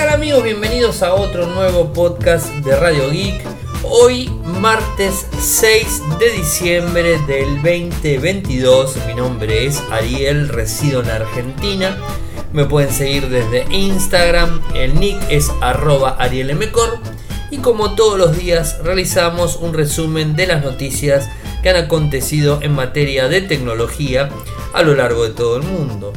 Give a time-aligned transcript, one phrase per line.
[0.00, 0.42] tal amigos?
[0.42, 3.42] Bienvenidos a otro nuevo podcast de Radio Geek.
[3.82, 8.96] Hoy martes 6 de diciembre del 2022.
[9.06, 11.98] Mi nombre es Ariel, resido en Argentina.
[12.54, 16.16] Me pueden seguir desde Instagram, el nick es arroba
[17.50, 21.28] y como todos los días realizamos un resumen de las noticias
[21.62, 24.30] que han acontecido en materia de tecnología
[24.72, 26.14] a lo largo de todo el mundo.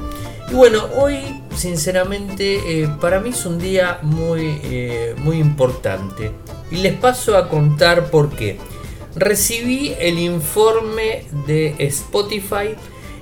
[0.49, 6.31] Y bueno, hoy sinceramente eh, para mí es un día muy, eh, muy importante.
[6.71, 8.57] Y les paso a contar por qué.
[9.15, 12.75] Recibí el informe de Spotify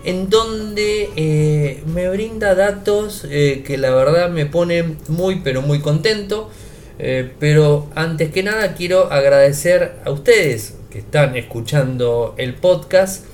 [0.04, 6.50] en donde eh, me brinda datos que la verdad me ponen muy pero muy contento.
[7.40, 13.26] pero antes que nada quiero agradecer a ustedes que están escuchando el podcast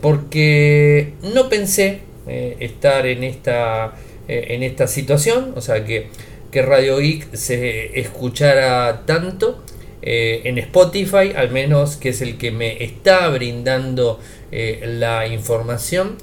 [0.00, 3.94] porque no pensé eh, estar en esta,
[4.28, 6.06] eh, en esta situación, o sea que,
[6.52, 9.60] que Radio Geek se escuchara tanto
[10.02, 14.20] eh, en Spotify, al menos que es el que me está brindando
[14.52, 16.16] la información.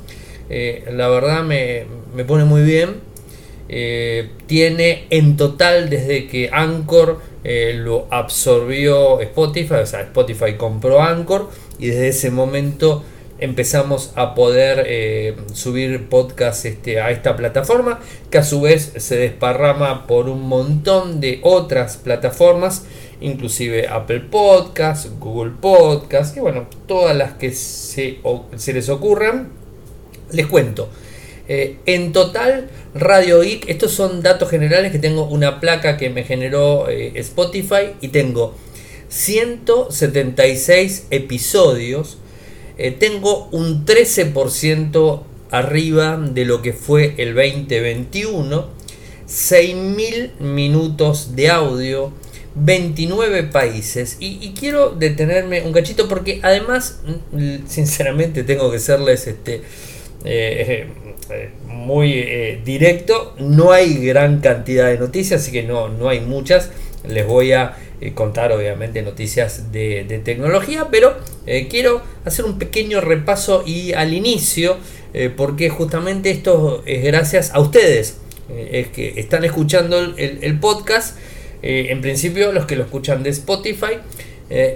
[0.50, 3.02] la verdad me, me, pone muy bien.
[4.46, 11.88] tiene en total desde que Anchor lo absorbió Spotify, o sea, Spotify compró Anchor y
[11.88, 13.04] desde ese momento
[13.40, 19.18] empezamos a poder eh, subir podcast este, a esta plataforma que a su vez se
[19.18, 22.86] desparrama por un montón de otras plataformas
[23.22, 28.20] inclusive Apple Podcast, Google Podcast y bueno, todas las que se,
[28.56, 29.50] se les ocurran
[30.32, 30.90] les cuento.
[31.48, 36.24] Eh, en total Radio Geek, estos son datos generales que tengo una placa que me
[36.24, 38.54] generó eh, Spotify y tengo
[39.10, 42.20] 176 episodios
[42.82, 48.68] eh, tengo un 13% arriba de lo que fue el 2021,
[49.28, 52.14] 6.000 minutos de audio,
[52.56, 54.16] 29 países.
[54.22, 57.02] Y, quiero detenerme un cachito porque además,
[57.34, 59.62] mm, sinceramente, tengo que serles este,
[60.24, 60.88] eh,
[61.30, 63.36] eh, muy directo.
[63.40, 66.70] No hay gran cantidad de noticias, así que no, no hay muchas.
[67.08, 73.02] Les voy a eh, contar obviamente noticias de, tecnología, pero eh, quiero hacer un pequeño
[73.02, 74.78] repaso y al inicio,
[75.14, 78.18] eh, porque justamente esto es gracias a ustedes,
[78.50, 81.18] es que están escuchando el, podcast,
[81.62, 84.00] en principio los que lo escuchan de Spotify,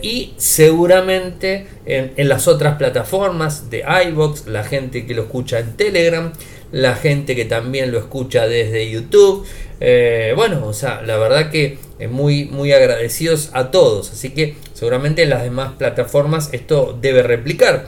[0.03, 5.75] y seguramente en, en, las otras plataformas de iBox, la gente que lo escucha en
[5.75, 6.31] Telegram,
[6.73, 9.45] la gente que también lo escucha desde YouTube.
[9.79, 11.77] Eh, bueno, o sea, la verdad que
[12.09, 14.11] muy, muy agradecidos a todos.
[14.11, 17.87] Así que seguramente en las demás plataformas esto debe replicar.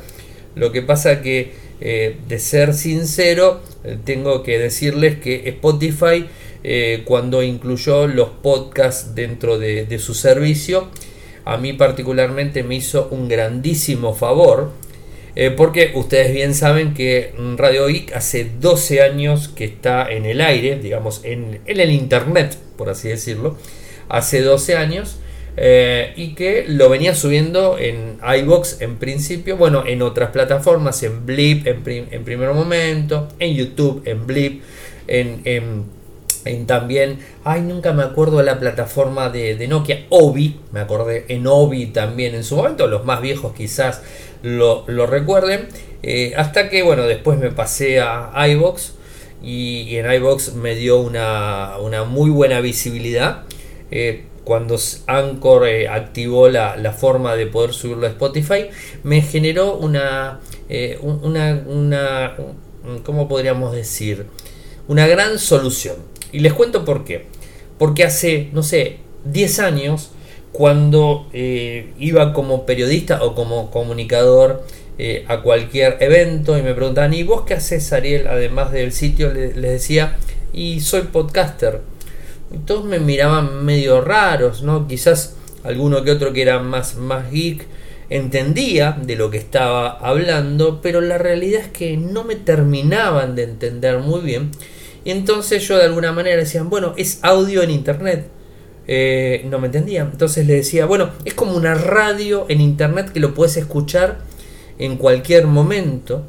[0.55, 6.27] Lo que pasa que, eh, de ser sincero, eh, tengo que decirles que Spotify,
[7.05, 10.89] cuando incluyó los podcasts dentro de, de su servicio,
[11.43, 14.71] a mí particularmente me hizo un grandísimo favor
[15.35, 20.39] eh, porque ustedes bien saben que Radio Geek hace 12 años que está en el
[20.39, 23.57] aire, digamos, en, el internet, por así decirlo.
[24.07, 25.17] Hace 12 años.
[25.57, 31.25] Eh, y que lo venía subiendo en iBox en principio, bueno, en otras plataformas, en
[31.25, 34.63] Blip en, primer momento, en YouTube, en Blip,
[35.07, 35.85] en,
[36.67, 41.87] también, ay, nunca me acuerdo de la plataforma de, Nokia, Obi, me acordé, en Obi
[41.87, 44.01] también en su momento, los más viejos quizás
[44.43, 45.67] lo, recuerden.
[46.03, 48.93] Eh, hasta que, bueno, después me pasé a iBox
[49.45, 53.43] y, en iBox me dio una, muy buena visibilidad.
[53.91, 54.77] Eh, cuando
[55.07, 58.67] Anchor eh, activó la, forma de poder subirlo a Spotify,
[59.03, 60.39] me generó una,
[61.01, 62.35] una, una,
[63.03, 64.25] ¿cómo podríamos decir?
[64.87, 66.14] Una gran solución.
[66.35, 67.27] Y les cuento por qué.
[67.77, 70.11] Porque hace, no sé, 10 años
[70.51, 74.65] cuando eh, iba como periodista o como comunicador
[74.97, 78.27] eh, a cualquier evento y me preguntaban, ¿y vos qué haces, Ariel?
[78.27, 80.17] Además del sitio, les, decía,
[80.51, 81.79] y soy podcaster.
[82.53, 84.89] Y todos me miraban medio raros, ¿no?
[84.89, 87.65] Quizás alguno que otro que era más, más geek
[88.09, 93.43] entendía de lo que estaba hablando, pero la realidad es que no me terminaban de
[93.43, 94.51] entender muy bien.
[95.05, 98.27] Y entonces yo de alguna manera decían, bueno, es audio en internet.
[98.87, 100.01] Eh, no me entendía.
[100.01, 104.17] Entonces le decía, bueno, es como una radio en internet que lo puedes escuchar
[104.79, 106.25] en cualquier momento.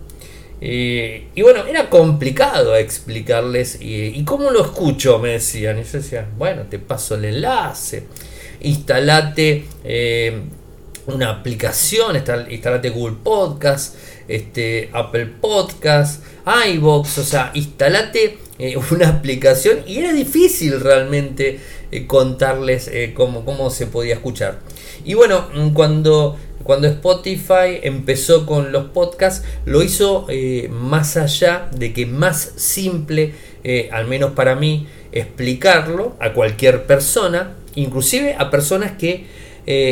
[0.61, 3.79] Eh, y bueno, era complicado explicarles.
[3.81, 5.19] Y, cómo lo escucho?
[5.19, 5.79] Me decían.
[5.79, 8.05] Y yo decía, bueno, te paso el enlace.
[8.61, 10.43] Instalate eh,
[11.07, 12.17] una aplicación,
[12.51, 13.95] instalate Google Podcast,
[14.29, 16.23] este, Apple Podcast,
[16.73, 21.61] iBox, o sea, instalate eh, una aplicación y era difícil realmente
[21.91, 24.61] eh, contarles eh, cómo, cómo, se podía escuchar.
[25.05, 30.27] Y bueno, mm, cuando, cuando Spotify empezó con los podcasts, lo hizo
[30.71, 33.35] más allá de que más simple,
[33.93, 39.27] al menos para mí, explicarlo a cualquier persona, inclusive a personas que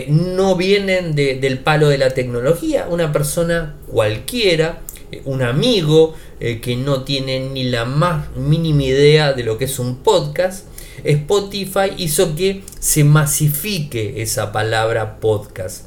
[0.08, 4.81] no vienen del palo de la tecnología, una persona cualquiera,
[5.25, 9.78] un amigo, eh, que no tienen ni la más mínima idea de lo que es
[9.78, 10.66] un podcast,
[11.05, 15.87] Spotify hizo que se masifique esa palabra podcast.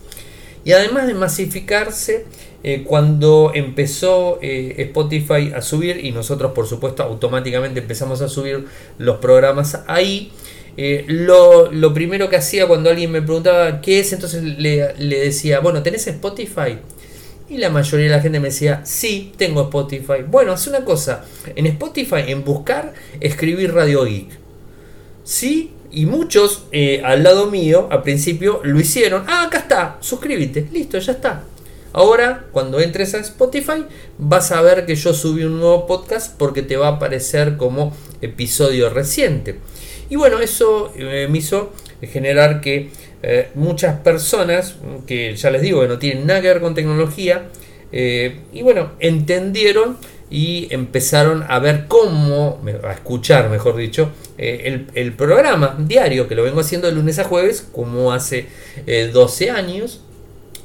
[0.63, 2.25] Y además de masificarse,
[2.63, 8.65] eh, cuando empezó eh, Spotify a subir, y nosotros por supuesto automáticamente empezamos a subir
[8.97, 10.31] los programas ahí,
[11.07, 15.81] lo, primero que hacía cuando alguien me preguntaba qué es, entonces le, le decía, bueno,
[15.81, 16.77] ¿tenés Spotify?
[17.49, 20.23] Y la mayoría de la gente me decía, sí, tengo Spotify.
[20.27, 21.23] Bueno, hace una cosa,
[21.55, 24.27] en Spotify, en buscar, escribir Radio Geek.
[25.23, 29.23] Sí, y muchos eh, al lado mío, al principio, lo hicieron.
[29.27, 31.43] Ah, acá está, suscríbete, listo, ya está.
[31.93, 33.85] Ahora, cuando entres a Spotify,
[34.17, 37.95] vas a ver que yo subí un nuevo podcast porque te va a aparecer como
[38.21, 39.59] episodio reciente.
[40.09, 41.71] Y bueno, eso eh, me hizo
[42.01, 42.91] generar que
[43.29, 44.75] eh, muchas personas
[45.05, 47.49] que ya les digo que no tienen nada que ver con tecnología
[47.91, 49.97] eh, y bueno entendieron
[50.31, 56.43] y empezaron a ver cómo, a escuchar mejor dicho, eh, el, programa diario que lo
[56.43, 58.45] vengo haciendo de lunes a jueves como hace
[58.85, 59.99] 12 años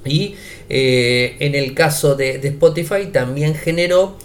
[0.04, 0.36] y
[0.68, 4.18] en el caso de, Spotify también generó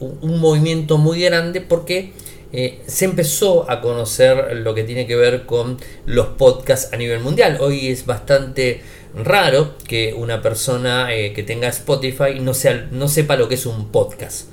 [0.00, 2.10] un movimiento muy grande porque
[2.52, 7.20] eh, se empezó a conocer lo que tiene que ver con los podcasts a nivel
[7.20, 7.58] mundial.
[7.60, 8.80] Hoy es bastante
[9.14, 13.66] raro que una persona eh, que tenga Spotify no, sea, no sepa lo que es
[13.66, 14.48] un podcast.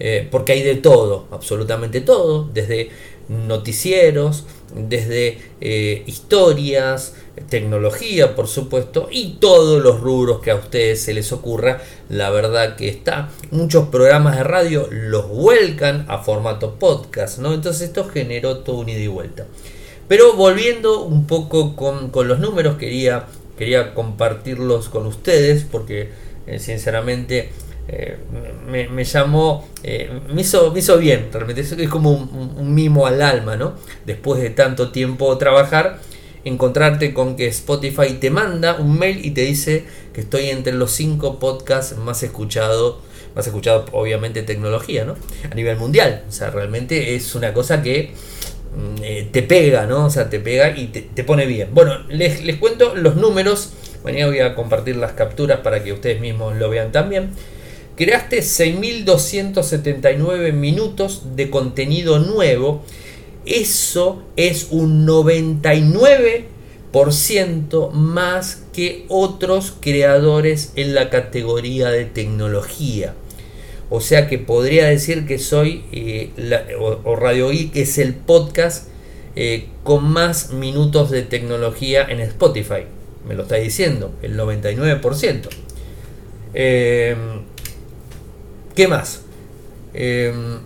[0.00, 2.90] Eh, porque hay de todo, absolutamente todo, desde
[3.28, 5.38] noticieros, desde
[6.06, 11.80] historias, tecnología, por supuesto, y todos los rubros que a ustedes se les ocurra.
[12.08, 13.30] La verdad que está.
[13.50, 17.54] Muchos programas de radio los vuelcan a formato podcast, ¿no?
[17.54, 19.46] Entonces esto generó todo un ida y vuelta.
[20.08, 23.26] Pero volviendo un poco con, los números, quería,
[23.58, 26.10] quería compartirlos con ustedes porque
[26.46, 27.50] eh, sinceramente
[27.90, 28.18] eh,
[28.66, 33.56] me, llamó, eh, me, hizo, me hizo bien, realmente es como un, mimo al alma,
[33.56, 33.74] ¿no?
[34.04, 35.98] Después de tanto tiempo trabajar,
[36.44, 40.92] encontrarte con que Spotify te manda un mail y te dice que estoy entre los
[40.92, 42.96] cinco podcasts más escuchados,
[43.34, 45.16] más escuchados obviamente tecnología, ¿no?
[45.50, 48.12] A nivel mundial, o sea, realmente es una cosa que
[48.76, 50.06] mm, eh, te pega, ¿no?
[50.06, 51.68] O sea, te pega y te, pone bien.
[51.72, 53.72] Bueno, les, les cuento los números,
[54.04, 57.30] mañana voy a compartir las capturas para que ustedes mismos lo vean también.
[57.98, 62.84] Creaste 6.279 minutos de contenido nuevo.
[63.48, 73.14] Eso es un 99% más que otros creadores en la categoría de tecnología.
[73.88, 76.30] O sea que podría decir que soy, eh,
[76.78, 78.88] o, Radio Geek es el podcast
[79.34, 82.84] eh, con más minutos de tecnología en Spotify.
[83.26, 85.48] Me lo está diciendo, el 99%.
[86.52, 87.16] Eh,
[88.76, 89.22] ¿Qué más?
[89.94, 90.58] Em,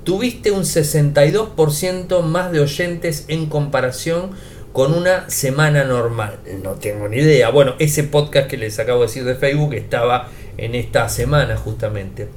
[0.06, 4.32] tuviste un 62% más de oyentes en comparación
[4.72, 6.40] con una semana normal.
[6.64, 7.50] No tengo ni idea.
[7.50, 12.28] Bueno, ese podcast que les acabo de decir de Facebook estaba en esta semana justamente.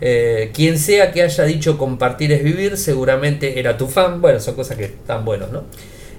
[0.00, 4.20] Eh, quien sea que haya dicho compartir es vivir, seguramente era tu fan.
[4.20, 5.64] Bueno, son cosas que están buenos, ¿no?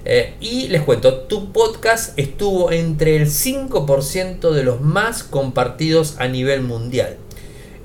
[0.04, 6.26] Eh, y les cuento, tu podcast estuvo entre el 5% de los más compartidos a
[6.26, 7.16] nivel mundial.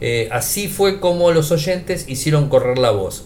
[0.02, 3.26] Eh, así fue como los oyentes hicieron correr la voz.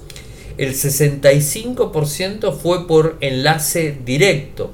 [0.58, 4.72] El 65% fue por enlace directo.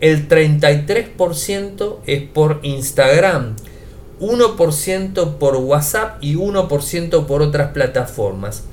[0.00, 3.56] el 33% es por Instagram,
[4.20, 8.64] 1% por WhatsApp y 1% por otras plataformas.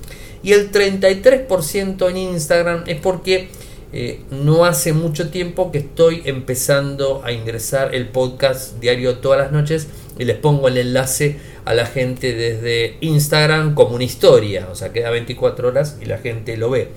[0.43, 3.49] Y el 33% en Instagram es porque
[3.93, 9.51] eh, no hace mucho tiempo que estoy empezando a ingresar el podcast diario todas las
[9.51, 9.87] noches
[10.21, 14.93] y les pongo el enlace a la gente desde Instagram como una historia, o sea,
[14.93, 16.89] queda 24 horas y la gente lo ve.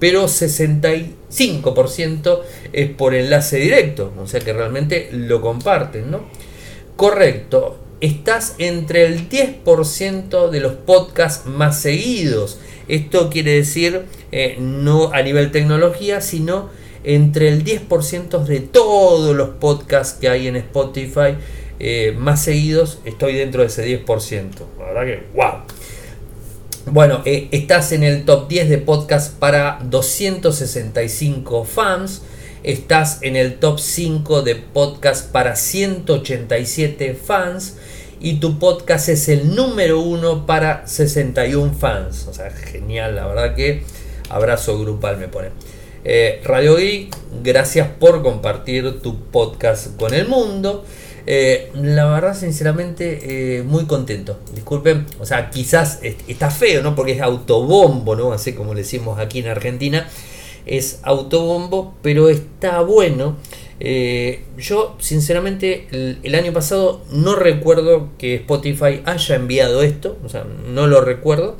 [0.00, 2.40] Pero 65%
[2.72, 6.22] es por enlace directo, o sea que realmente lo comparten, ¿no?
[6.96, 12.58] Correcto, estás entre el 10% de los podcasts más seguidos.
[12.88, 16.68] Esto quiere decir eh, no a nivel tecnología, sino
[17.04, 21.36] entre el 10% de todos los podcasts que hay en Spotify
[21.84, 24.50] eh, más seguidos, estoy dentro de ese 10%.
[24.78, 25.52] La verdad que, wow.
[26.86, 32.22] Bueno, eh, estás en el top 10 de podcast para 265 fans.
[32.62, 37.78] Estás en el top 5 de podcast para 187 fans
[38.20, 42.28] y tu podcast es el número uno para 61 fans.
[42.28, 43.82] O sea, genial, la verdad que
[44.28, 45.48] abrazo grupal me pone.
[46.04, 47.12] Eh, Radio Geek,
[47.42, 50.84] gracias por compartir tu podcast con el mundo.
[51.26, 54.40] Eh, la verdad, sinceramente, eh, muy contento.
[54.54, 56.94] Disculpen, o sea, quizás está feo, ¿no?
[56.94, 58.32] Porque es autobombo, ¿no?
[58.32, 60.08] Así como le decimos aquí en Argentina.
[60.64, 63.36] Es autobombo, pero está bueno
[63.84, 65.88] eh, yo, sinceramente,
[66.22, 71.56] el, año pasado no recuerdo que Spotify haya enviado esto, o sea, no lo recuerdo.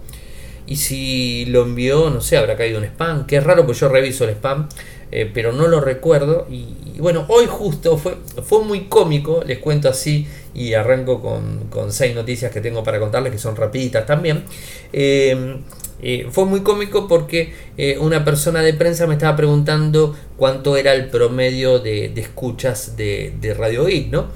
[0.65, 3.89] Y si lo envió, no sé, habrá caído un spam, que es raro porque yo
[3.89, 4.69] reviso el spam,
[5.13, 6.47] eh, pero no lo recuerdo.
[6.51, 11.93] Y, bueno, hoy justo fue, fue muy cómico, les cuento así y arranco con, con
[11.93, 14.45] seis noticias que tengo para contarles, que son rapiditas también.
[14.93, 15.59] Eh,
[16.05, 17.53] eh, fue muy cómico porque
[18.01, 23.85] una persona de prensa me estaba preguntando cuánto era el promedio de, escuchas de, Radio
[23.85, 24.27] Geek, ¿no?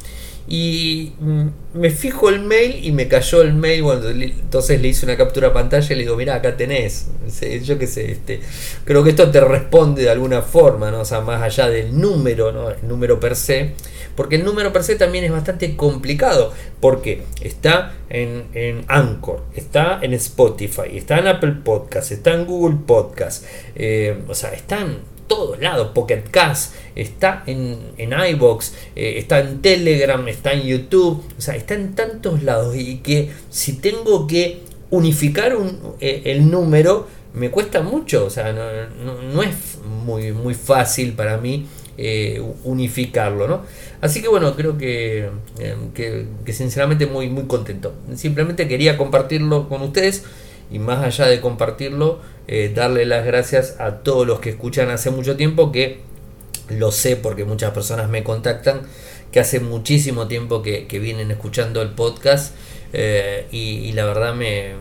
[0.49, 3.85] Y mm, me fijo el mail y me cayó el mail,
[4.41, 7.09] entonces le hice una captura a pantalla y le digo, mira, acá tenés,
[7.65, 8.41] yo qué sé, este,
[8.85, 11.01] creo que esto te responde de alguna forma, ¿no?
[11.01, 12.71] O sea, más allá del número, ¿no?
[12.71, 13.75] El número per se
[14.17, 20.01] porque el número per se también es bastante complicado, porque está en, en Anchor, está
[20.03, 25.16] en Spotify, está en Apple Podcast, está en Google Podcast, eh, o sea, está en
[25.27, 31.23] todos lados, Pocket Cast, está en, en iBox, eh, está en Telegram, está en YouTube,
[31.37, 36.51] o sea, está en tantos lados y que si tengo que unificar un, eh, el
[36.51, 41.67] número, me cuesta mucho, o sea, no, es muy, muy fácil para mí
[41.99, 43.63] eh, unificarlo, ¿no?
[44.01, 45.29] Así que bueno, creo que,
[45.59, 45.77] eh,
[46.45, 47.95] que, sinceramente muy, muy contento.
[48.15, 50.25] Simplemente quería compartirlo con ustedes
[50.71, 55.11] y más allá de compartirlo, eh, darle las gracias a todos los que escuchan hace
[55.11, 56.01] mucho tiempo, que
[56.69, 58.83] lo sé porque muchas personas me contactan,
[59.31, 62.55] que hace muchísimo tiempo que, vienen escuchando el podcast
[63.53, 64.75] y, la verdad me,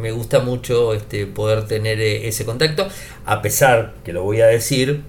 [0.00, 2.88] me, gusta mucho este, poder tener ese contacto,
[3.24, 5.02] a pesar que lo voy a decir,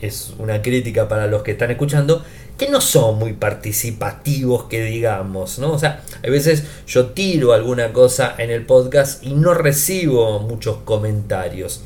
[0.00, 2.24] es una crítica para los que están escuchando,
[2.64, 5.72] que no son muy participativos, que digamos, ¿no?
[5.72, 10.76] O sea, a veces yo tiro alguna cosa en el podcast y no recibo muchos
[10.84, 11.80] comentarios.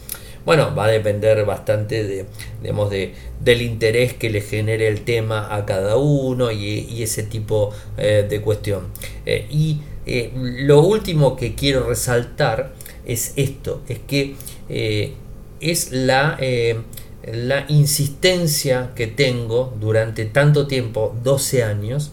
[0.44, 2.26] Bueno, va a depender bastante de,
[2.60, 7.72] digamos, de, del interés que le genere el tema a cada uno y, ese tipo
[7.96, 8.88] eh, de cuestión.
[9.24, 12.74] Eh, y eh, lo último que quiero resaltar
[13.06, 14.36] es esto, es que
[15.58, 16.36] es la
[17.26, 22.12] la insistencia que tengo durante tanto tiempo, 12 años.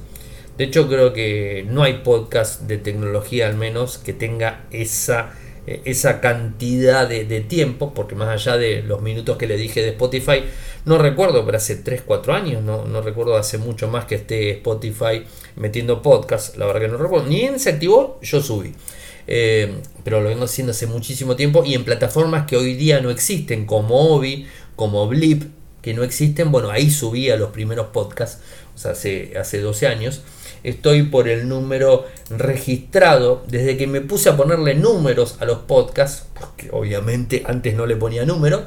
[0.57, 5.33] De hecho, creo que no hay podcast de tecnología al menos que tenga esa,
[5.67, 9.89] eh, esa cantidad de, tiempo, porque más allá de los minutos que le dije de
[9.89, 10.43] Spotify,
[10.85, 14.51] no recuerdo, pero hace 3, 4 años, no, no recuerdo hace mucho más que esté
[14.51, 15.23] Spotify
[15.55, 18.73] metiendo podcast, la verdad que no recuerdo, ni en se activó, yo subí.
[19.27, 23.09] Eh, pero lo vengo haciendo hace muchísimo tiempo y en plataformas que hoy día no
[23.09, 25.43] existen, como Obi como Blip,
[25.81, 28.41] que no existen, bueno, ahí subía los primeros podcasts,
[28.73, 30.21] o sea, hace, hace 12 años.
[30.63, 36.25] Estoy por el número registrado, desde que me puse a ponerle números a los podcasts,
[36.39, 38.63] porque obviamente antes no le ponía número,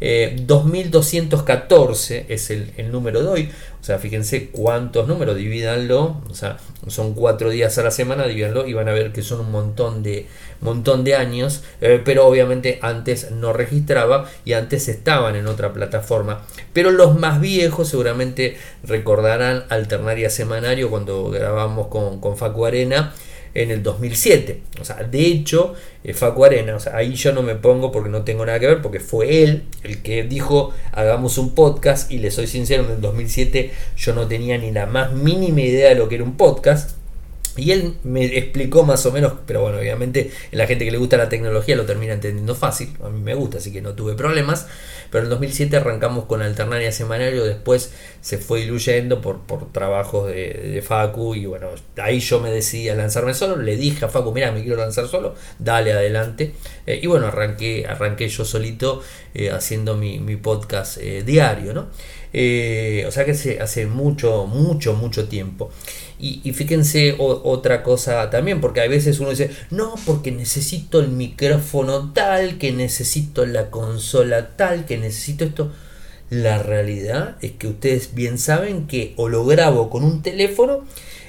[0.00, 3.50] 2214 eh, es el, número de hoy.
[3.80, 6.20] O sea, fíjense cuántos números, divídanlo.
[6.28, 9.40] O sea, son cuatro días a la semana, divídanlo y van a ver que son
[9.40, 10.26] un montón de,
[10.60, 11.62] montón de años.
[11.80, 16.42] Eh, pero obviamente antes no registraba y antes estaban en otra plataforma.
[16.72, 23.12] Pero los más viejos seguramente recordarán Alternaria Semanario cuando grabamos con, con Facu Arena.
[23.54, 24.60] En el 2007.
[24.80, 25.74] O sea, de hecho,
[26.04, 28.66] eh, Facu Arena, o sea, ahí yo no me pongo porque no tengo nada que
[28.66, 32.92] ver, porque fue él el que dijo hagamos un podcast y le soy sincero, en
[32.92, 36.36] el 2007 yo no tenía ni la más mínima idea de lo que era un
[36.36, 36.97] podcast.
[37.58, 41.16] Y él me explicó más o menos, pero bueno, obviamente la gente que le gusta
[41.16, 42.90] la tecnología lo termina entendiendo fácil.
[43.02, 44.66] A mí me gusta, así que no tuve problemas.
[45.10, 50.28] Pero en el 2007 arrancamos con Alternaria Semanario, después se fue diluyendo por, por trabajos
[50.28, 51.34] de, Facu.
[51.34, 53.56] Y bueno, ahí yo me decidí a lanzarme solo.
[53.56, 56.52] Le dije a Facu, mira, me quiero lanzar solo, dale adelante.
[56.86, 59.02] Eh, y bueno, arranqué, arranqué yo solito
[59.34, 61.88] eh, haciendo mi, mi podcast eh, diario, ¿no?
[62.32, 65.70] O sea que hace, hace mucho, mucho, mucho tiempo.
[66.20, 72.12] Y, fíjense otra cosa también, porque a veces uno dice, no, porque necesito el micrófono
[72.12, 75.70] tal, que necesito la consola tal, que necesito esto.
[76.28, 80.84] La realidad es que ustedes bien saben que o lo grabo con un teléfono,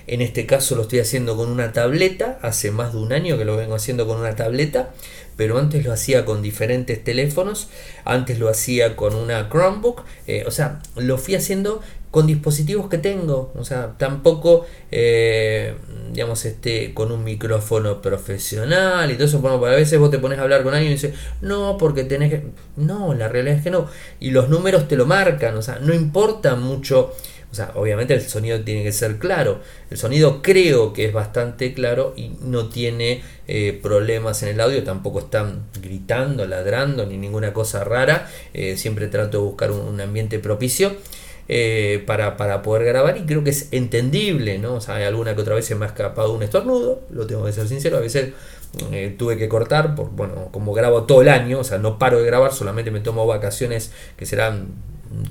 [0.07, 3.45] en este caso lo estoy haciendo con una tableta, hace más de un año que
[3.45, 4.91] lo vengo haciendo con una tableta,
[5.39, 7.69] pero antes lo hacía con diferentes teléfonos,
[8.03, 11.81] antes lo hacía con una Chromebook, eh, o sea, lo fui haciendo
[12.11, 15.75] con dispositivos que tengo, o sea, tampoco, eh,
[16.11, 20.39] digamos, este, con un micrófono profesional y todo eso, bueno, a veces vos te pones
[20.39, 22.43] a hablar con alguien y dices, no, porque tenés que,
[22.75, 23.87] no, la realidad es que no,
[24.19, 27.13] y los números te lo marcan, o sea, no importa mucho,
[27.51, 31.73] o sea, obviamente el sonido tiene que ser claro, el sonido creo que es bastante
[31.73, 37.51] claro y no tiene eh, problemas en el audio, tampoco están gritando, ladrando, ni ninguna
[37.51, 40.95] cosa rara, eh, siempre trato de buscar un ambiente propicio.
[41.51, 44.75] Eh, para, poder grabar y creo que es entendible, ¿no?
[44.75, 47.51] O sea, alguna que otra vez se me ha escapado un estornudo, lo tengo que
[47.51, 48.33] ser sincero, a veces
[49.17, 52.27] tuve que cortar, por, bueno, como grabo todo el año, o sea, no paro de
[52.27, 54.67] grabar, solamente me tomo vacaciones que serán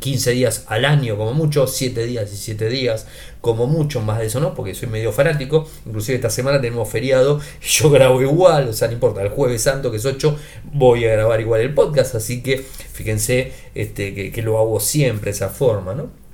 [0.01, 3.07] 15 días al año como mucho, 7 días y 7 días
[3.41, 7.41] como mucho, más de eso no, porque soy medio fanático, inclusive esta semana tenemos feriado
[7.63, 10.37] y yo grabo igual, o sea, no importa, el jueves santo que es 8
[10.73, 15.27] voy a grabar igual el podcast, así que fíjense este, que, que lo hago siempre
[15.27, 16.28] de esa forma, ¿no?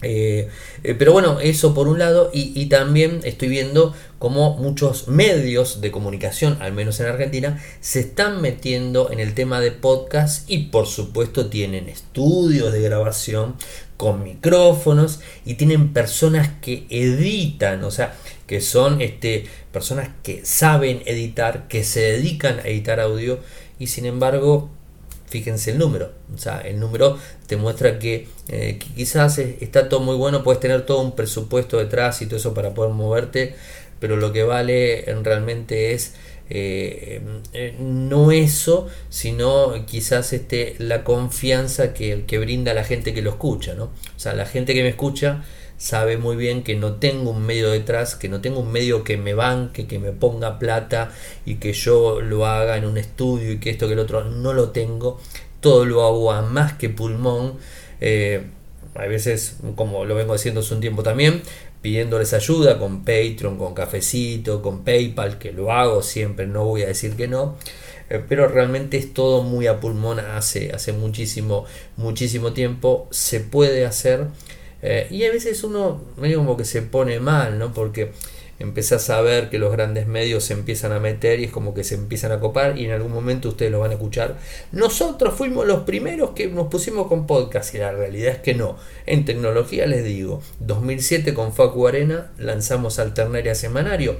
[0.00, 0.48] Eh,
[0.84, 5.90] eh, pero bueno, eso por un lado, y, también estoy viendo cómo muchos medios de
[5.90, 10.86] comunicación, al menos en Argentina, se están metiendo en el tema de podcast y por
[10.86, 13.56] supuesto tienen estudios de grabación
[13.96, 18.14] con micrófonos y tienen personas que editan, o sea,
[18.46, 23.40] que son este, personas que saben editar, que se dedican a editar audio
[23.80, 24.70] y sin embargo
[25.28, 26.12] fíjense el número.
[26.34, 30.86] O sea, el número te muestra que, eh, quizás está todo muy bueno, puedes tener
[30.86, 33.54] todo un presupuesto detrás y todo eso para poder moverte,
[34.00, 36.14] pero lo que vale realmente es
[36.50, 37.20] eh,
[37.52, 43.30] eh, no eso, sino quizás este, la confianza que, que brinda la gente que lo
[43.30, 43.74] escucha.
[43.74, 43.84] ¿no?
[43.84, 45.44] O sea, la gente que me escucha
[45.78, 49.16] sabe muy bien que no tengo un medio detrás, que no tengo un medio que
[49.16, 51.10] me banque, que me ponga plata
[51.46, 54.52] y que yo lo haga en un estudio y que esto que el otro no
[54.52, 55.18] lo tengo.
[55.60, 57.54] Todo lo hago a más que pulmón.
[58.00, 58.42] Eh,
[58.94, 61.42] a veces, como lo vengo haciendo hace un tiempo también,
[61.80, 66.88] pidiéndoles ayuda con Patreon, con Cafecito, con PayPal, que lo hago siempre, no voy a
[66.88, 67.56] decir que no
[68.10, 71.64] eh, pero realmente es todo muy a pulmón hace, hace muchísimo,
[71.96, 73.06] muchísimo tiempo.
[73.10, 74.26] Se puede hacer,
[74.82, 77.72] eh, y a veces uno medio como que se pone mal, ¿no?
[77.72, 78.12] Porque
[78.58, 81.84] empezás a ver que los grandes medios se empiezan a meter y es como que
[81.84, 84.36] se empiezan a copar y en algún momento ustedes lo van a escuchar.
[84.72, 88.76] Nosotros fuimos los primeros que nos pusimos con podcast y la realidad es que no.
[89.06, 94.16] En tecnología les digo, 2007 con Facu Arena lanzamos Alternaria Semanario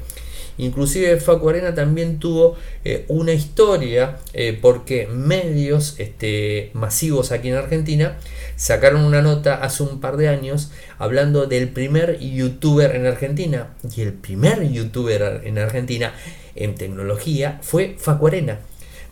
[0.59, 7.55] Inclusive Facu Arena también tuvo eh, una historia eh, porque medios este, masivos aquí en
[7.55, 8.19] Argentina
[8.57, 13.69] sacaron una nota hace un par de años hablando del primer youtuber en Argentina.
[13.97, 16.13] Y el primer youtuber en Argentina
[16.57, 18.59] en tecnología fue Facu Arena.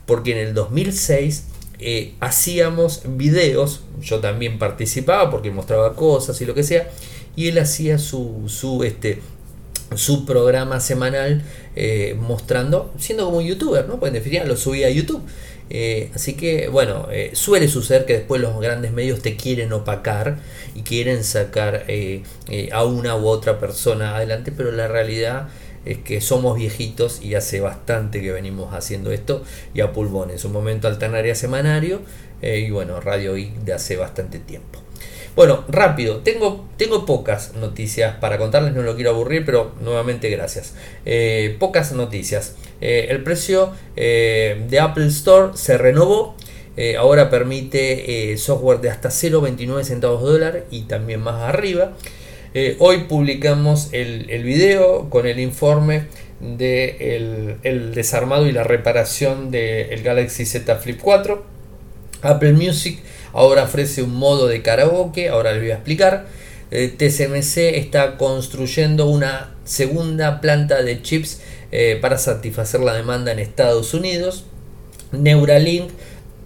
[0.05, 1.45] Porque en el 2006
[1.79, 6.89] eh, hacíamos videos, yo también participaba porque mostraba cosas y lo que sea,
[7.35, 9.21] y él hacía su, su este,
[9.95, 11.43] su programa semanal
[11.75, 13.99] eh, mostrando, siendo como un youtuber, ¿no?
[13.99, 15.21] Pues en definitiva lo subía a YouTube.
[15.69, 20.39] Eh, así que, bueno, eh, suele suceder que después los grandes medios te quieren opacar
[20.75, 21.85] y quieren sacar
[22.71, 25.49] a una u otra persona adelante, pero la realidad
[25.85, 30.31] es que somos viejitos y hace bastante que venimos haciendo esto y a pulmón.
[30.31, 32.01] En su momento alternaria semanario
[32.41, 34.86] y bueno, Radio I de hace bastante tiempo.
[35.37, 40.73] Bueno, rápido, tengo, tengo pocas noticias para contarles, no lo quiero aburrir, pero nuevamente gracias.
[41.05, 42.55] Eh, pocas noticias.
[42.81, 46.35] Eh, el precio eh, de Apple Store se renovó.
[46.97, 51.93] ahora permite software de hasta 0,29 centavos de dólar y también más arriba.
[52.79, 56.07] hoy publicamos el, el video con el informe
[56.39, 61.57] del el desarmado y la reparación del Galaxy Z Flip 4.
[62.23, 62.99] Apple Music
[63.37, 66.25] ahora ofrece un modo de karaoke, ahora les voy a explicar.
[66.71, 71.39] Eh, TSMC está construyendo una segunda planta de chips
[71.71, 74.45] eh, para satisfacer la demanda en Estados Unidos.
[75.11, 75.91] Neuralink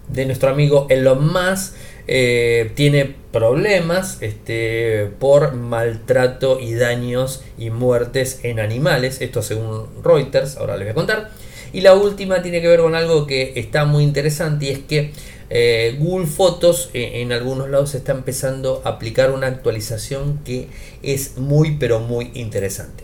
[0.09, 1.75] de nuestro amigo Elon Musk
[2.07, 9.21] eh, tiene problemas este, por maltrato y daños y muertes en animales.
[9.21, 11.31] Esto según Reuters, ahora les voy a contar.
[11.71, 15.13] Y la última tiene que ver con algo que está muy interesante y es que
[15.53, 20.69] eh, Google Fotos eh, en algunos lados está empezando a aplicar una actualización que
[21.03, 23.03] es muy pero muy interesante.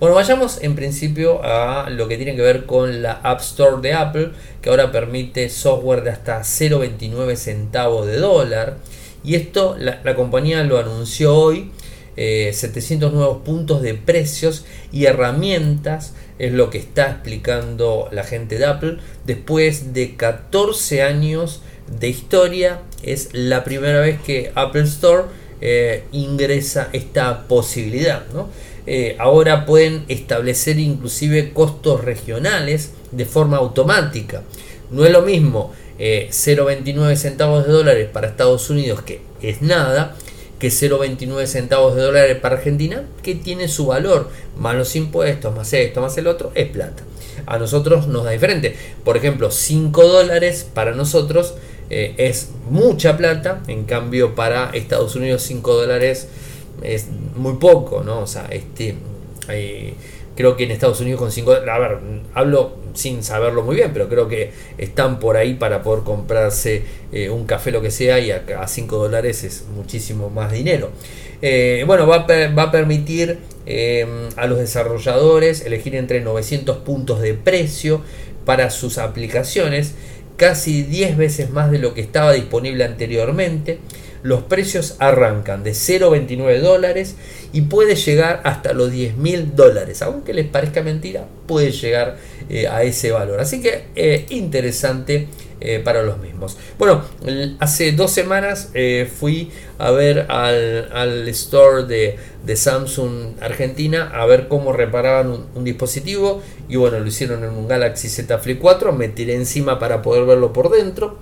[0.00, 3.94] Bueno, vayamos en principio a lo que tiene que ver con la App Store de
[3.94, 8.78] Apple, que ahora permite software de hasta 0,29 centavos de dólar.
[9.22, 11.70] Y esto la, compañía lo anunció hoy.
[12.16, 18.58] 700 eh, nuevos puntos de precios y herramientas es lo que está explicando la gente
[18.58, 18.98] de Apple.
[19.24, 25.24] Después de 14 años de historia, es la primera vez que Apple Store
[25.60, 28.26] eh, ingresa esta posibilidad.
[28.32, 28.48] ¿no?
[28.86, 34.42] Eh, ahora pueden establecer inclusive costos regionales de forma automática.
[34.90, 40.16] No es lo mismo 0,29 eh, centavos de dólares para Estados Unidos, que es nada,
[40.58, 45.72] que 0,29 centavos de dólares para Argentina, que tiene su valor, más los impuestos, más
[45.72, 47.02] esto, más el otro, es plata.
[47.46, 48.76] A nosotros nos da diferente.
[49.04, 51.54] Por ejemplo, 5 dólares para nosotros
[51.90, 56.28] eh, es mucha plata, en cambio para Estados Unidos 5 dólares
[56.82, 58.20] es muy poco, ¿no?
[58.20, 58.94] O sea, este,
[59.48, 59.94] eh,
[60.34, 61.98] creo que en Estados Unidos con 5 a ver,
[62.32, 67.28] hablo sin saberlo muy bien, pero creo que están por ahí para poder comprarse eh,
[67.28, 70.90] un café, lo que sea, y a 5 dólares es muchísimo más dinero.
[71.86, 73.38] Bueno, va a, va a permitir
[74.36, 78.00] a los desarrolladores elegir entre 900 puntos de precio
[78.44, 79.94] para sus aplicaciones,
[80.36, 83.78] casi 10 veces más de lo que estaba disponible anteriormente
[84.24, 87.14] los precios arrancan de 0,29 dólares
[87.52, 90.00] y puede llegar hasta los 10 mil dólares.
[90.00, 92.16] Aunque les parezca mentira, puede llegar
[92.48, 93.38] eh, a ese valor.
[93.38, 95.28] Así que eh, interesante
[95.64, 96.56] eh, para los mismos.
[96.78, 97.02] Bueno,
[97.58, 98.70] hace dos semanas
[99.18, 106.42] fui a ver al, store de, Samsung Argentina a ver cómo reparaban un, dispositivo.
[106.68, 108.92] Y bueno, lo hicieron en un Galaxy Z Flip 4.
[108.92, 111.18] Me tiré encima para poder verlo por dentro.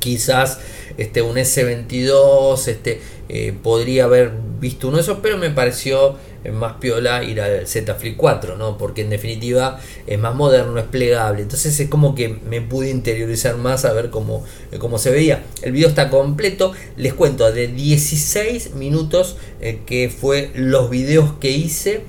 [0.00, 0.60] Quizás
[0.96, 6.18] este, un S22, este, eh, podría haber visto uno de esos, pero me pareció eh,
[6.52, 8.78] más piola ir al Z Flip 4, ¿no?
[8.78, 11.42] Porque en definitiva es más moderno, es plegable.
[11.42, 15.44] Entonces es como que me pude interiorizar más a ver cómo, eh, cómo se veía.
[15.62, 19.36] El video está completo, les cuento, de 16 minutos
[19.86, 22.02] que fue los videos que hice.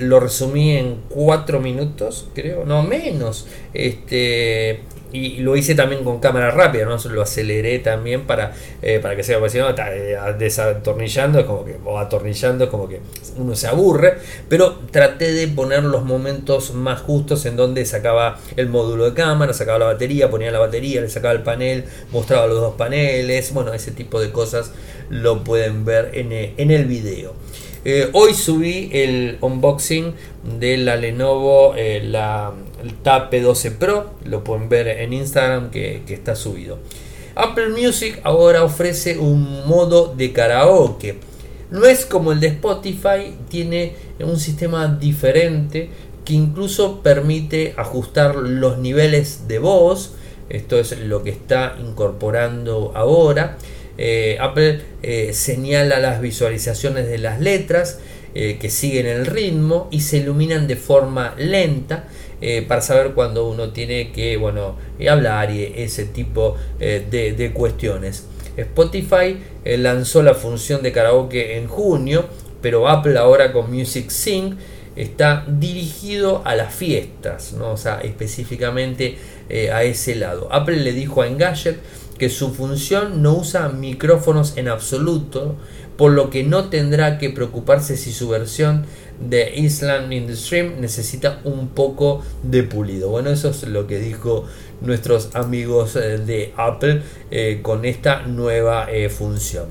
[0.00, 3.46] lo resumí en 4 minutos, creo, no menos.
[3.74, 4.80] Este,
[5.12, 6.96] y lo hice también con cámara rápida, ¿no?
[7.10, 11.76] Lo aceleré también para, eh, para que sea, porque si eh, desatornillando, es como que,
[11.84, 13.00] o atornillando, es como que
[13.36, 14.18] uno se aburre,
[14.48, 19.54] pero traté de poner los momentos más justos en donde sacaba el módulo de cámara,
[19.54, 23.72] sacaba la batería, ponía la batería, le sacaba el panel, mostraba los dos paneles, bueno,
[23.72, 24.72] ese tipo de cosas
[25.08, 27.34] lo pueden ver en, eh, en el video.
[28.12, 30.12] hoy subí el unboxing
[30.58, 32.52] de la Lenovo, la
[32.88, 36.78] el Tab P12 Pro, lo pueden ver en Instagram que, está subido.
[37.34, 41.18] Apple Music ahora ofrece un modo de karaoke.
[41.70, 45.90] No es como el de Spotify, tiene un sistema diferente
[46.24, 50.14] que incluso permite ajustar los niveles de voz.
[50.48, 53.58] Esto es lo que está incorporando ahora.
[53.98, 57.98] Eh, Apple eh, señala las visualizaciones de las letras
[58.34, 62.08] eh, que siguen el ritmo y se iluminan de forma lenta
[62.40, 67.52] eh, para saber cuando uno tiene que bueno, eh, hablar y ese tipo eh, de,
[67.52, 68.26] cuestiones.
[68.56, 72.26] Spotify lanzó la función de karaoke en junio,
[72.60, 74.56] pero Apple ahora con Music Sync
[74.96, 77.70] está dirigido a las fiestas, ¿no?
[77.70, 79.16] o sea, específicamente
[79.72, 80.48] a ese lado.
[80.50, 81.78] Apple le dijo a Engadget
[82.18, 85.54] que su función no usa micrófonos en absoluto,
[85.96, 88.86] por lo que no tendrá que preocuparse si su versión
[89.20, 93.08] de Island in the Stream necesita un poco de pulido.
[93.10, 94.44] Bueno, eso es lo que dijo
[94.80, 99.66] nuestros amigos eh, de Apple eh, con esta nueva eh, función.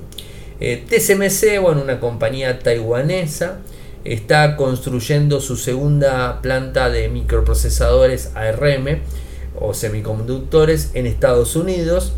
[0.59, 3.59] TSMC, bueno, una compañía taiwanesa,
[4.03, 9.01] está construyendo su segunda planta de microprocesadores ARM
[9.59, 12.13] o semiconductores en Estados Unidos.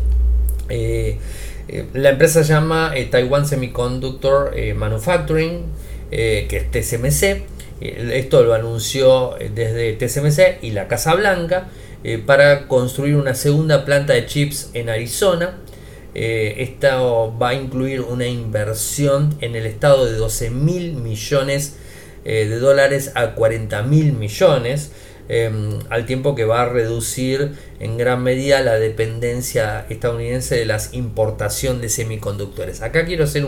[1.92, 5.64] la empresa se llama Taiwan Semiconductor Manufacturing
[6.10, 7.42] eh, que es TSMC,
[7.80, 11.68] Esto lo anunció desde TSMC y la Casa Blanca
[12.26, 15.58] para construir una segunda planta de chips en Arizona.
[16.12, 21.76] esto va a incluir una inversión en el estado de 12 mil millones
[22.24, 24.92] de dólares a 40 mil millones.
[25.32, 30.92] Em, al tiempo que va a reducir en gran medida la dependencia estadounidense de las
[30.92, 32.82] importación de semiconductores.
[32.82, 33.46] Acá quiero hacer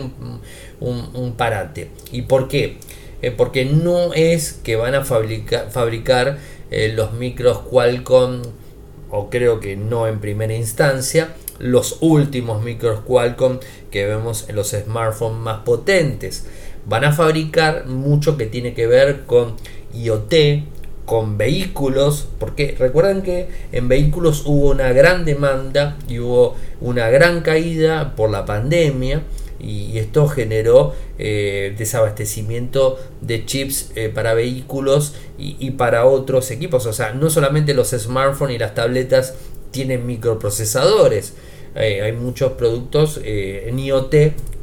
[0.79, 1.89] un, parate.
[2.09, 2.77] ¿Y por qué?
[3.21, 6.37] Eh, porque no es que van a fabricar
[6.71, 8.43] eh, los micros Qualcomm,
[9.09, 13.59] o creo que no en primera instancia, los últimos micros Qualcomm
[13.91, 16.45] que vemos en los smartphones más potentes.
[16.85, 19.57] Van a fabricar mucho que tiene que ver con
[19.93, 20.33] IoT,
[21.05, 27.41] con vehículos, porque recuerden que en vehículos hubo una gran demanda y hubo una gran
[27.41, 29.23] caída por la pandemia
[29.59, 36.85] y esto generó eh, desabastecimiento de chips eh, para vehículos y, para otros equipos.
[36.85, 39.35] O sea, no solamente los smartphones y las tabletas
[39.71, 41.33] tienen microprocesadores,
[41.75, 44.15] eh, hay muchos productos en IoT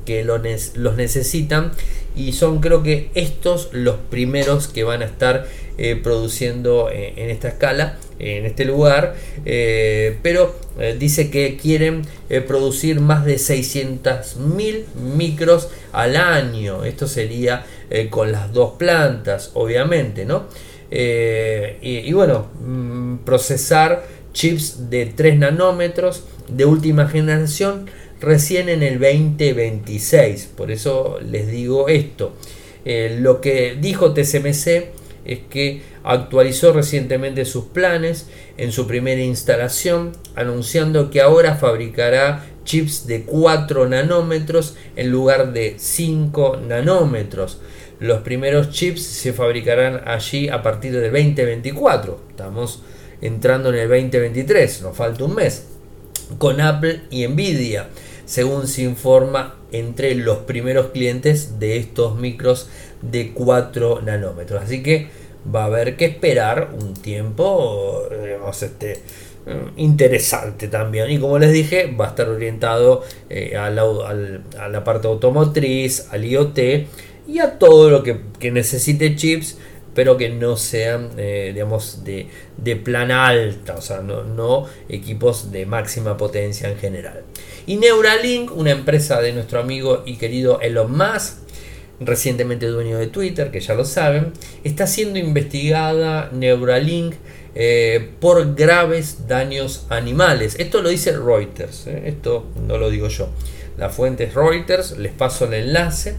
[0.04, 1.72] que los necesitan
[2.16, 5.46] y son creo que estos los primeros que van a estar
[5.82, 9.14] eh, produciendo eh, en esta escala en este lugar
[9.46, 10.54] eh, pero
[10.98, 12.02] dice que quieren
[12.46, 14.84] producir más de 600 mil
[15.16, 17.64] micros al año esto sería
[18.10, 20.48] con las dos plantas obviamente no
[20.90, 27.86] y, bueno mm, procesar chips de 3 nanómetros de última generación
[28.20, 30.50] recién en el 2026.
[30.54, 32.34] Por eso les digo esto.
[32.84, 41.10] Lo que dijo TSMC es que actualizó recientemente sus planes en su primera instalación, anunciando
[41.10, 47.60] que ahora fabricará chips de 4 nanómetros en lugar de 5 nanómetros.
[47.98, 52.20] Los primeros chips se fabricarán allí a partir del 2024.
[52.30, 52.82] Estamos
[53.20, 55.66] entrando en el 2023, nos falta un mes.
[56.38, 57.88] Con Apple y Nvidia
[58.30, 62.68] según se informa entre los primeros clientes de estos micros
[63.02, 64.62] de 4 nanómetros.
[64.62, 65.08] Así que
[65.52, 68.04] va a haber que esperar un tiempo
[68.52, 69.02] este,
[69.76, 71.10] interesante también.
[71.10, 76.58] Y como les dije, va a estar orientado eh, a, la, parte automotriz, al IoT
[77.26, 78.20] y a todo lo que,
[78.52, 79.58] necesite chips
[79.94, 85.66] pero que no sean eh, digamos de, de plana alta, o sea, no, equipos de
[85.66, 87.22] máxima potencia en general.
[87.66, 91.38] Y Neuralink, una empresa de nuestro amigo y querido Elon Musk,
[92.00, 94.32] recientemente dueño de Twitter, que ya lo saben,
[94.64, 97.14] está siendo investigada Neuralink
[97.54, 100.56] eh, por graves daños animales.
[100.58, 103.28] Esto lo dice Reuters, eh, esto no lo digo yo.
[103.76, 106.14] La fuente es Reuters, les paso el enlace.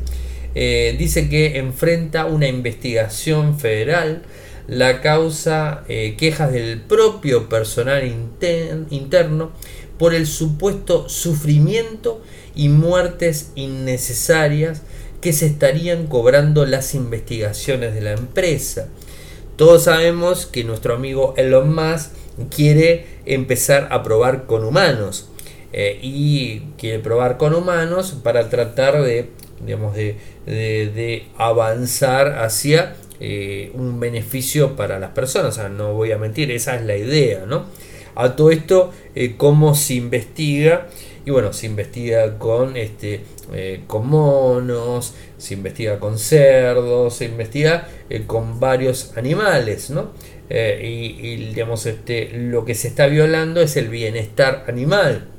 [0.56, 4.24] Eh, dice que enfrenta una investigación federal.
[4.68, 8.06] La causa quejas del propio personal
[8.90, 9.52] interno
[9.98, 12.22] por el supuesto sufrimiento
[12.56, 14.84] y muertes innecesarias
[15.22, 18.88] que se estarían cobrando las investigaciones de la empresa.
[19.56, 22.12] Todos sabemos que nuestro amigo Elon Musk
[22.50, 25.30] quiere empezar a probar con humanos
[25.74, 29.30] eh, y quiere probar con humanos para tratar de,
[29.66, 35.58] digamos, de, avanzar hacia eh, un beneficio para las personas.
[35.72, 37.46] no voy a mentir, esa es la idea.
[38.16, 40.88] A todo esto, eh, cómo se investiga.
[41.26, 43.22] Y bueno, se investiga con, este,
[43.54, 50.12] eh, con monos, se investiga con cerdos, se investiga eh, con varios animales, ¿no?
[50.50, 55.30] y, digamos, este, lo que se está violando es el bienestar animal.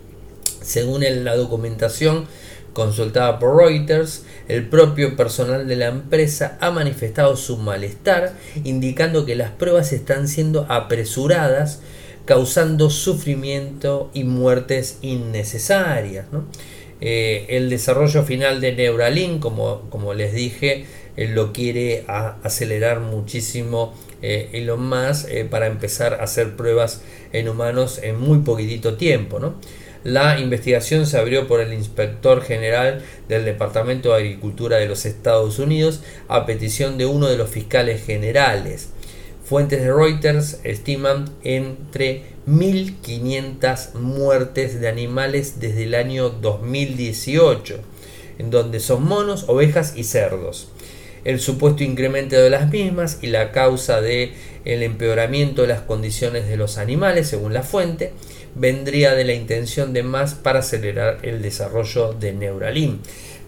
[0.63, 2.27] Según la documentación
[2.73, 9.37] consultada por Reuters, el propio personal de la empresa ha manifestado su malestar, indicando que
[9.37, 11.81] las pruebas están siendo apresuradas
[12.25, 16.27] causando sufrimiento y muertes innecesarias.
[17.01, 24.51] Eh, el desarrollo final de Neuralink, como, les dije, eh, lo quiere acelerar muchísimo eh,
[24.53, 29.41] Elon Musk para empezar a hacer pruebas en humanos en muy poquitito tiempo.
[30.05, 35.61] La investigación se abrió por el inspector general del Departamento de Agricultura de los Estados
[35.61, 38.89] Unidos a petición de uno de los fiscales generales.
[39.45, 47.79] Fuentes de Reuters estiman entre 1.500 muertes de animales desde el año 2018,
[48.39, 50.69] en donde son monos, ovejas y cerdos.
[51.25, 54.33] El supuesto incremento de las mismas y la causa de
[54.65, 58.13] el empeoramiento de las condiciones de los animales, según la fuente,
[58.55, 63.01] vendría de la intención de más para acelerar el desarrollo de Neuralink.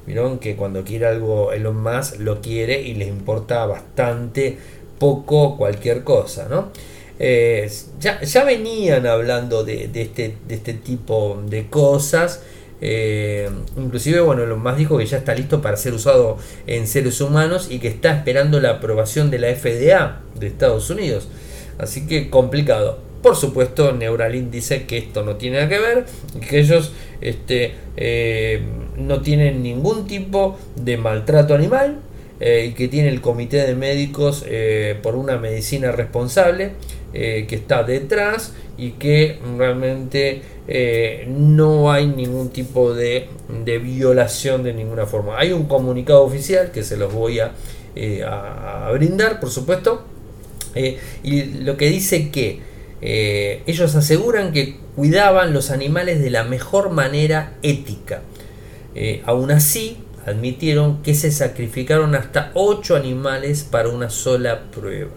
[0.06, 4.58] Vieron que cuando quiere algo Elon Musk lo quiere y les importa bastante
[4.98, 6.70] poco cualquier cosa, ¿no?
[7.18, 12.42] Eh, ya, ya, venían hablando de, este, de este tipo de cosas.
[12.80, 17.20] Eh, inclusive, bueno, lo más dijo que ya está listo para ser usado en seres
[17.20, 21.28] humanos y que está esperando la aprobación de la FDA de Estados Unidos.
[21.78, 22.98] Así que complicado.
[23.24, 26.04] Por supuesto, Neuralink dice que esto no tiene nada que ver
[26.48, 28.62] que ellos este, eh,
[28.96, 31.96] no tienen ningún tipo de maltrato animal
[32.40, 34.44] y que tiene el comité de médicos
[35.02, 36.72] por una medicina responsable
[37.12, 43.28] que está detrás y que realmente eh, no hay ningún tipo de,
[43.82, 45.38] violación de ninguna forma.
[45.38, 47.52] Hay un comunicado oficial que se los voy a,
[47.94, 48.24] eh,
[48.94, 50.02] brindar, por supuesto,
[50.74, 52.73] eh, y lo que dice que
[53.06, 58.22] ellos aseguran que cuidaban los animales de la mejor manera ética.
[59.26, 65.10] aún así, admitieron que se sacrificaron hasta 8 animales para una sola prueba.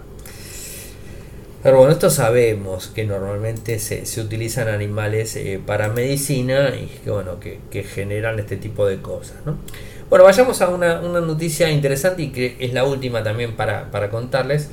[1.63, 7.39] Pero bueno, esto sabemos que normalmente se, utilizan animales eh, para medicina y que, bueno,
[7.39, 9.37] que, generan este tipo de cosas.
[10.09, 14.69] Bueno, vayamos a una, noticia interesante y que es la última también para, contarles.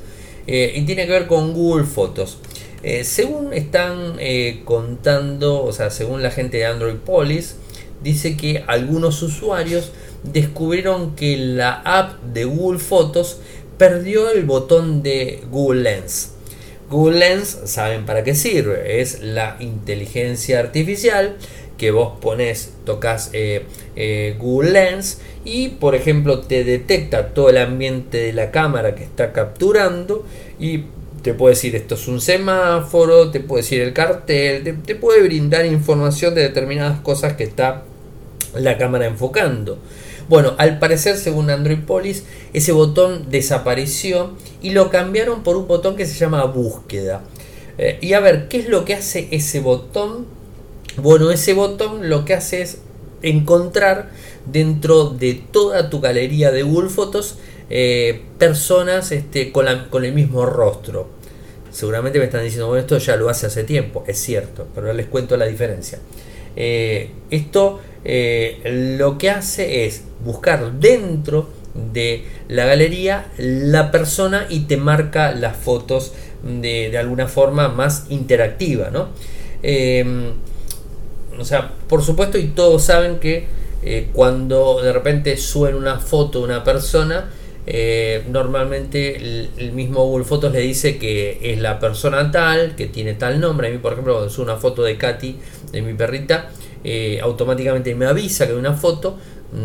[0.46, 2.38] Eh, y tiene que ver con Google Fotos.
[2.86, 4.18] Eh, según están
[4.64, 7.54] contando, o sea, según la gente de Android Police,
[8.02, 9.90] dice que algunos usuarios
[10.22, 13.38] descubrieron que la app de Google Fotos
[13.78, 16.32] perdió el botón de Google Lens.
[16.90, 19.00] Google Lens, ¿saben para qué sirve?
[19.00, 21.36] Es la inteligencia artificial
[21.78, 23.64] que vos pones, tocas eh,
[23.96, 29.02] eh, Google Lens y por ejemplo te detecta todo el ambiente de la cámara que
[29.02, 30.24] está capturando
[30.60, 30.84] y
[31.24, 35.66] te puede decir esto es un semáforo, te puede decir el cartel, te puede brindar
[35.66, 37.82] información de determinadas cosas que está
[38.54, 39.78] la cámara enfocando.
[40.28, 44.32] Bueno, al parecer, según Android Police, ese botón desapareció
[44.62, 47.22] y lo cambiaron por un botón que se llama búsqueda.
[47.76, 50.26] Eh, y a ver, ¿qué es lo que hace ese botón?
[50.96, 52.78] Bueno, ese botón lo que hace es
[53.22, 54.10] encontrar
[54.46, 57.36] dentro de toda tu galería de Google Fotos
[57.68, 61.08] eh, personas este, con, con el mismo rostro.
[61.74, 65.06] Seguramente me están diciendo, bueno, esto ya lo hace hace tiempo, es cierto, pero les
[65.06, 65.98] cuento la diferencia.
[66.54, 71.48] Eh, esto eh, lo que hace es buscar dentro
[71.92, 76.12] de la galería la persona y te marca las fotos
[76.44, 79.08] de, alguna forma más interactiva, ¿no?
[79.60, 80.32] Em,
[81.36, 83.46] o sea, por supuesto, y todos saben que
[83.82, 87.32] eh, cuando de repente suben una foto de una persona,
[88.28, 93.40] normalmente el, mismo Google Fotos le dice que es la persona tal, que tiene tal
[93.40, 93.68] nombre.
[93.68, 95.36] A mí, por ejemplo, cuando subo una foto de Katy,
[95.72, 96.50] de mi perrita,
[96.84, 99.16] eh, automáticamente me avisa que hay una foto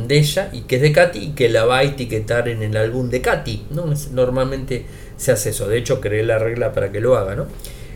[0.07, 2.77] de ella y que es de Katy y que la va a etiquetar en el
[2.77, 3.65] álbum de Katy.
[3.71, 3.85] ¿no?
[4.12, 4.85] Normalmente
[5.17, 5.67] se hace eso.
[5.67, 7.35] De hecho, creé la regla para que lo haga.
[7.35, 7.47] ¿no?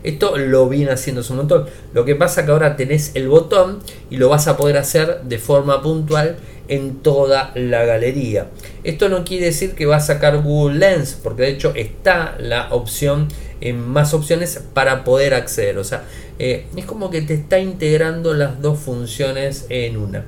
[0.03, 1.65] Esto lo viene haciendo un montón.
[1.93, 5.37] Lo que pasa que ahora tenés el botón y lo vas a poder hacer de
[5.37, 6.35] forma puntual
[6.67, 8.47] en toda la galería.
[8.83, 12.73] Esto no quiere decir que va a sacar Google Lens, porque de hecho está la
[12.73, 13.27] opción
[13.61, 15.77] en más opciones para poder acceder.
[15.77, 16.03] O sea,
[16.39, 20.25] eh, es como que te está integrando las dos funciones en una.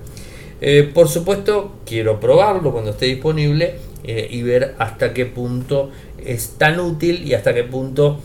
[0.62, 5.91] Eh, por supuesto, quiero probarlo cuando esté disponible eh, y ver hasta qué punto
[6.24, 8.19] es tan útil y hasta qué punto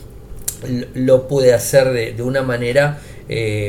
[0.94, 3.00] lo puede hacer de, una manera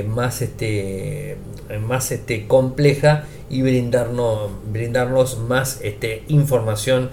[0.08, 1.38] más, este,
[1.86, 7.10] más este, compleja y brindarnos, brindarnos más este, información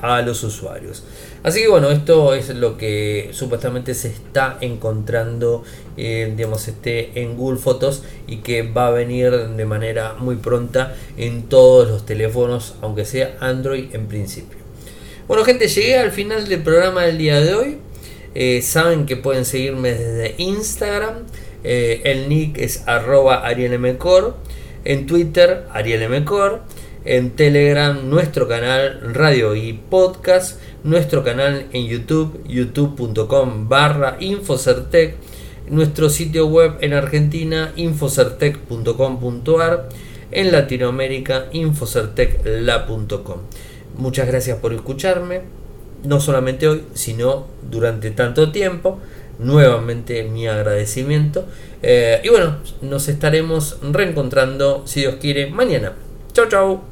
[0.00, 1.04] a los usuarios.
[1.42, 5.62] Así que bueno, esto es lo que supuestamente se está encontrando
[5.96, 10.94] eh, digamos, este, en Google Fotos y que va a venir de manera muy pronta
[11.16, 14.58] en todos los teléfonos, aunque sea Android en principio.
[15.26, 17.78] Bueno gente, llegué al final del programa del día de hoy.
[18.38, 21.24] Eh, saben que pueden seguirme desde Instagram.
[21.64, 24.36] Eh, el nick es arroba arielmcor.
[24.84, 26.60] En Twitter, arielmcor.
[27.06, 35.16] En Telegram, nuestro canal Radio y Podcast nuestro canal en YouTube, youtube.com barra Infocertec,
[35.68, 39.88] nuestro sitio web en Argentina, infocertec.com.ar,
[40.30, 43.40] en Latinoamérica, infocertecla.com.
[43.98, 45.40] Muchas gracias por escucharme,
[46.06, 48.98] no solamente hoy, sino durante tanto tiempo.
[49.38, 51.44] Nuevamente mi agradecimiento.
[51.82, 55.92] Eh, y bueno, nos estaremos reencontrando, si Dios quiere, mañana.
[56.32, 56.84] Chao, chao.